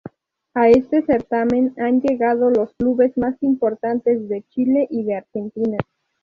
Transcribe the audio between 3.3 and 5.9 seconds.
importantes de Chile y de Argentina.